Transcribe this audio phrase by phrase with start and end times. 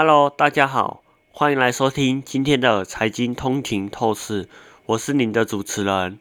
[0.00, 4.48] Hello，大家好，欢迎来收听今天的财经通勤透视，
[4.86, 6.20] 我是您的主持人。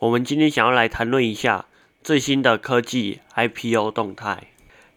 [0.00, 1.66] 我们今天想要来谈论一下
[2.02, 4.48] 最新的科技 IPO 动态。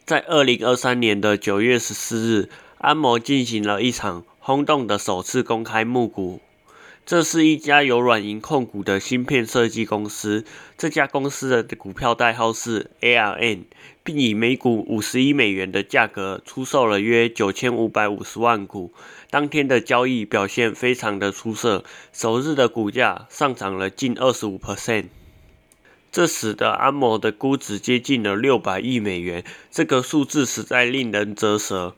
[0.06, 2.50] 在二零二三年的九月十四日，
[2.80, 6.42] 安谋进行了一场轰动的首次公开募股。
[7.06, 10.44] 这是一家由软银控股的芯片设计公司。
[10.76, 13.66] 这家公司的股票代号是 ARN，
[14.10, 18.92] 并以每股五十一美元的价格出售了约九千五百五十万股。
[19.30, 25.10] 当天的交易表现非常的出色，首日的股价上涨了近二十五 percent。
[26.12, 31.94] 这使得安谋的估值接近了六百亿美元，这个数字实在令人啧舌。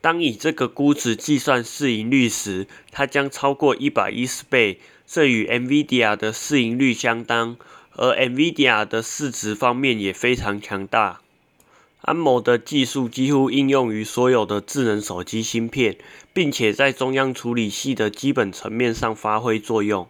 [0.00, 7.56] 当以这个估值计算市盈率时，它将超过一百一十倍，这与 NVIDIA 的市盈率相当。
[7.96, 11.20] 而 NVIDIA 的市值方面也非常强大。
[12.02, 15.96] 安谋的技术几乎应用于所有的智能手机芯片，
[16.32, 20.08] 并且在中央处理器的基本层面上发挥作用。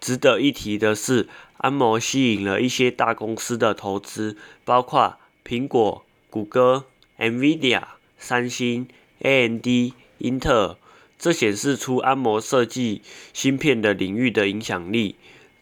[0.00, 6.84] 值得一提的是，安谋吸引了一些大公司的投资，包括苹果、谷歌、
[7.18, 7.82] NVIDIA、
[8.18, 8.86] 三星。
[9.20, 9.94] A.M.D.
[10.18, 10.76] 英特尔，
[11.18, 13.02] 这显示出安谋设计
[13.32, 15.16] 芯片的领域的影响力，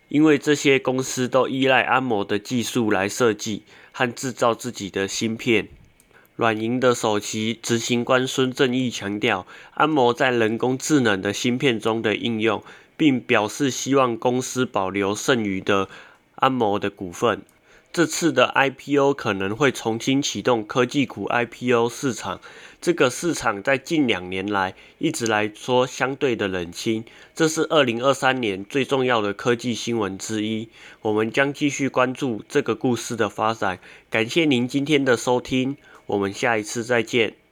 [0.09, 3.62] 因为这些公司都依赖安谋的技术来设计
[3.93, 5.69] 和制造自己的芯片。
[6.37, 12.62] 软银的首席执行官孙正义强调安谋在人工智能的芯片中的应用，
[12.97, 15.89] 并表示希望公司保留剩余的
[16.34, 17.43] 安谋的股份。
[17.97, 22.43] 这次的 IPO 可能会重新启动科技股 IPO 市场。
[22.79, 30.69] 这个市场在近两年来一直来说相对的冷清，这是二零二三年最重要的科技新闻之一。
[31.01, 33.79] 我们将继续关注这个故事的发展。
[34.11, 37.46] 感谢您今天的收听，我们下一次再见。